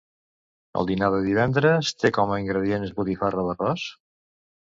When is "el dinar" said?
0.79-1.09